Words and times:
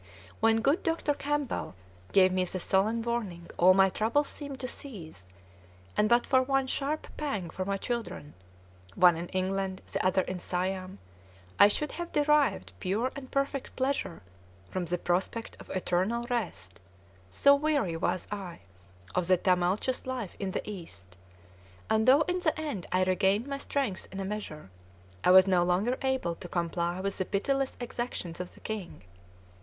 When 0.39 0.61
good 0.61 0.81
Dr. 0.81 1.13
Campbell 1.13 1.75
gave 2.11 2.31
me 2.33 2.43
the 2.43 2.59
solemn 2.59 3.03
warning 3.03 3.47
all 3.59 3.75
my 3.75 3.87
trouble 3.89 4.23
seemed 4.23 4.59
to 4.61 4.67
cease, 4.67 5.27
and 5.95 6.09
but 6.09 6.25
for 6.25 6.41
one 6.41 6.65
sharp 6.65 7.15
pang 7.17 7.51
for 7.51 7.65
my 7.65 7.77
children, 7.77 8.33
one 8.95 9.15
in 9.15 9.27
England, 9.27 9.83
the 9.91 10.03
other 10.03 10.23
in 10.23 10.39
Siam, 10.39 10.97
I 11.59 11.67
should 11.67 11.91
have 11.91 12.11
derived 12.13 12.73
pure 12.79 13.11
and 13.15 13.29
perfect 13.29 13.75
pleasure 13.75 14.23
from 14.71 14.85
the 14.85 14.97
prospect 14.97 15.55
of 15.59 15.69
eternal 15.69 16.25
rest, 16.31 16.79
so 17.29 17.53
weary 17.53 17.95
was 17.95 18.27
I 18.31 18.61
of 19.13 19.29
my 19.29 19.35
tumultuous 19.35 20.07
life 20.07 20.35
in 20.39 20.49
the 20.49 20.67
East; 20.67 21.15
and 21.91 22.07
though 22.07 22.21
in 22.21 22.39
the 22.39 22.59
end 22.59 22.87
I 22.91 23.03
regained 23.03 23.45
my 23.45 23.59
strength 23.59 24.07
in 24.11 24.19
a 24.19 24.25
measure, 24.25 24.71
I 25.23 25.29
was 25.29 25.45
no 25.45 25.63
longer 25.63 25.99
able 26.01 26.33
to 26.33 26.47
comply 26.47 26.99
with 27.01 27.19
the 27.19 27.25
pitiless 27.25 27.77
exactions 27.79 28.39
of 28.39 28.55
the 28.55 28.61
king. 28.61 29.03